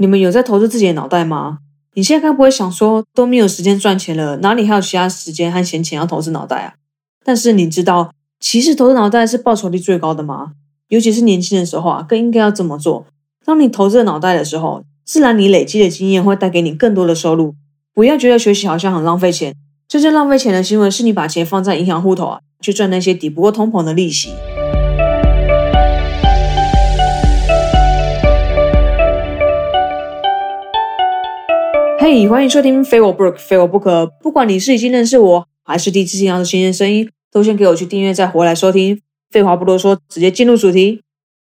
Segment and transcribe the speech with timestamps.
[0.00, 1.58] 你们有在投资自己的脑袋吗？
[1.92, 6.72] 你现在该不会想说，都没有时间赚钱了，哪里还有其他时间和闲钱要投资脑袋啊？
[7.22, 8.10] 但是你知道，
[8.40, 10.52] 其实投资脑袋是报酬率最高的吗？
[10.88, 13.04] 尤其是年轻的时候啊，更应该要这么做。
[13.44, 17.54] 当你投资脑袋的时候，自然你累积的经验会带给你更多的收入。
[17.92, 19.54] 不要觉得学习好像很浪费钱，
[19.86, 24.30] 真正浪费钱的行为是你把钱放在银行户头啊，去赚那些抵不过通膨的利息。
[32.02, 34.06] 嘿，欢迎收听非我不可，非我不可。
[34.06, 38.98] 不管你是已经认识我，还是第一次听到的新鲜声音，都先给我去订阅，再回来收听。
[39.30, 41.02] 废话不多说，直接进入主题。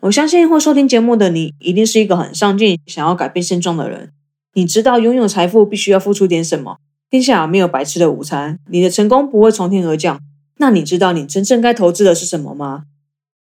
[0.00, 4.10] 我相信会收听节目的你，一定是一个很上进、想要改变现状的人。
[4.54, 6.78] 你知道拥有财富必须要付出点什么？
[7.08, 10.18] 天下没有白吃的午餐，你的成功不会从天而降。
[10.56, 12.86] 那你知道你真正该投资的是什么吗？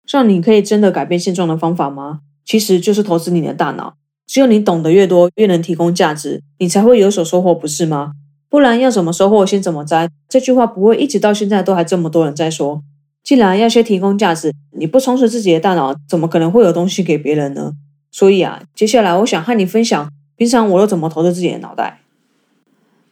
[0.06, 2.20] 让你可以真的改变现状的方法吗？
[2.44, 3.94] 其实就是投资你的大脑。
[4.30, 8.12] 只有你懂得越多，越能提供价值，你才会有所收获，不是吗？
[8.48, 10.08] 不然要怎么收获，先怎么摘？
[10.28, 12.80] 这句话不会一直到现在都还这么多人在说。
[13.24, 17.72] 既然要先提供价值，你不充实自己的大脑，怎么可能会有东西给别人呢？
[18.12, 21.98] 所以啊，接下来我想和你分享，平常我都怎么投资自己的脑袋。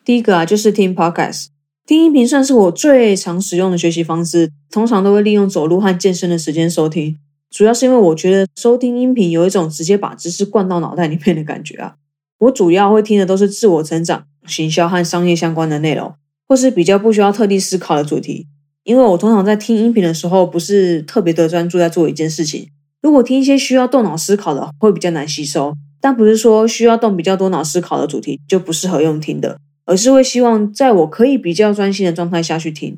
[0.05, 1.47] 第一个啊，就是听 podcast，
[1.85, 7.19] 听音频算是我最常使用的学习方式，通常都会利用走路和健身的时间收听。
[7.51, 11.95] 主要是因为我觉得收听音频有一种直接把知识灌到脑袋里面的感觉啊。
[12.39, 16.15] 我主要会听的都是自我成长、行销和商业相关的内容，
[16.47, 18.47] 或是比较不需要特地思考的主题。
[18.85, 22.69] 因为我通常在听音频的时候，不是特别的专注在做一件事情。
[23.03, 25.75] 如果听一些需要动脑思考的，会比较难吸收。
[26.01, 32.97] 但不是说需要动比较多脑思考的主题就不适合用听的，而是会希望在我可以比较专心的状态下去听。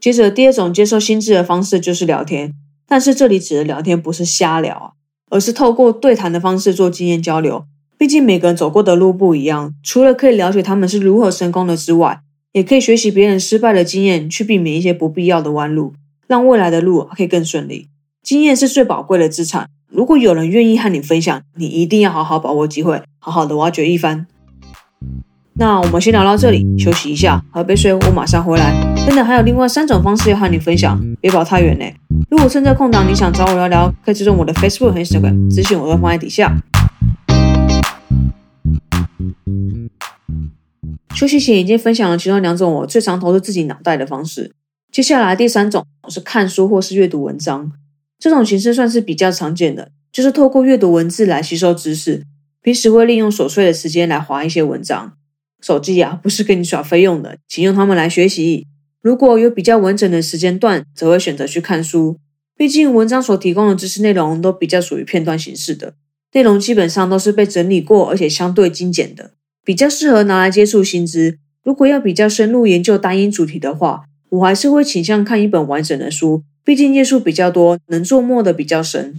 [0.00, 2.52] 接着，第二种接受心智的方式就是聊天，
[2.90, 4.90] 但是这里指的聊天不是瞎聊啊，
[5.30, 7.64] 而是透过对谈的方式做经验交流。
[7.96, 12.18] 毕竟每个人走过的路不一样，除了可以了解他们是如何成功的之外，
[12.50, 15.92] 也可以学习别人失败的经验，去避免一些不必要的弯路，
[16.26, 17.86] 让未来的路可以更顺利。
[18.24, 24.26] 经验是最宝贵的资产，如果有人愿意和你分享，你一定要好好把握机会，好好的挖掘一番。
[25.54, 28.74] 那我们先聊到这里，休息一下，喝杯水，我马上回来。
[29.06, 31.94] 真的还有另外三种方式要和你分享，别跑太远嘞。
[32.30, 36.56] 如果趁这空档你想找我聊聊，可以追踪我的 Facebook 和 Instagram，资讯我都放在底下。
[41.16, 44.52] 休息前已经分享了其中两种我最常投资自己脑袋的方式，
[44.92, 47.72] 接下来第三种是看书或是阅读文章。
[48.20, 52.22] 这种形式算是比较常见的，就是透过阅读文字来吸收知识。
[52.62, 55.14] 平时会利用琐碎的时间来划一些文章。
[55.60, 58.68] 手机啊，不是跟你耍费用的，请用它们来学习。
[59.02, 62.18] 如果有比较完整的时间段，则会选择去看书。
[62.56, 65.94] 毕竟文章所提供的知识内容都比较属于片段形式的，
[66.32, 69.32] 内容基本上都是被整理过，而且相对精简的。
[69.64, 71.38] 比较适合拿来接触新知。
[71.62, 79.18] 如果要比较深入研究单一主题的话，我还是会倾向看一本完整的书，毕竟页数比较多，能做墨的比较深。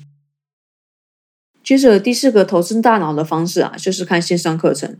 [1.63, 4.97] 接着第四个投资大脑的方式啊，就是看线上课程。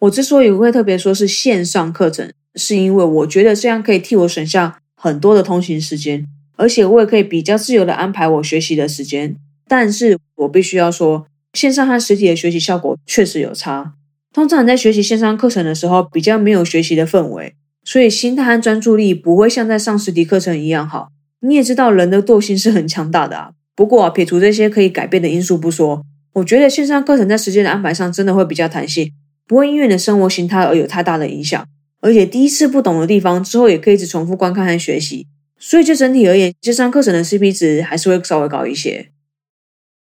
[0.00, 9.36] 我之所以会特别说是线上课程，是因为我觉得这样可以替我省下很多的通勤时间，而且我也可以比较自由的安排我学习的时间。
[9.68, 13.94] 但是我必须要说，线上和实体的学习效果确实有差。
[14.32, 21.08] 通常在学习线上课程的时候，比较没有学习的氛围，所以心态和专注力不会像在上实体课程一样好。
[21.40, 23.52] 你也知道，人的惰性是很强大的啊。
[23.74, 29.12] 不过，撇除这些可以改变的因素不说，我觉得线上课程在时间的安排上真的会比较弹性，
[29.46, 31.66] 不会因为你的生活形态而有太大的影响。
[32.00, 35.26] 而且第一次不懂的地方，之后也可以一直重复观看和学习。
[35.58, 39.10] 所以就整体而言，这上课程的 CP 值还是会稍微高一些。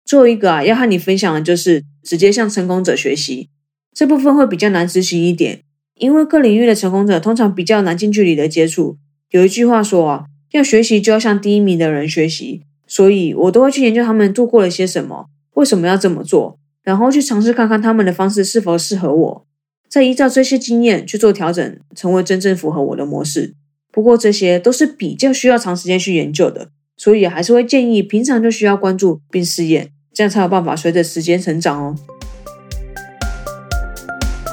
[0.05, 3.49] 最后一个啊，要和你分享的就是直接向成功者学习。
[3.93, 5.61] 这部分会比较难执行一点，
[5.95, 8.97] 因为各领域的成功者通常比较难近距离的接触。
[9.31, 19.45] 有一句话说啊，要学习就要向第一名的人学习，所以我都会去研究他们做过了些什么，为什么要这么做，然后去尝试看看他们的方式是否适合我，
[19.89, 23.55] 再依照这些经验去做调整，成为真正符合我的模式。
[23.91, 31.95] 不过这些都是比较需要长时间去研究的，所以还是会建议平常就需要关注并试验，这样才有办法随着时间成长哦。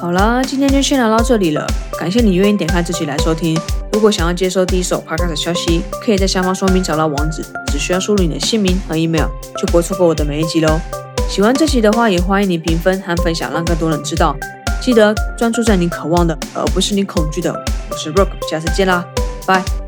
[0.01, 1.67] 好了，今天就先聊到这里了。
[1.99, 3.59] 感谢你愿意点开这期来收听。
[3.93, 9.29] 如果想要接收第一手 podcast 消息，可以在下方说明找到网址，只需要输入你的姓名和 email，
[9.59, 10.79] 就不会错过我的每一集喽。
[11.29, 14.37] 喜欢这期的话，也欢迎你评分和分享，让更多人知道。
[14.87, 17.53] 记得专注在你渴望的，而不是你恐惧的。
[17.91, 19.05] 我是 Rock，下次见啦，
[19.45, 19.86] 拜。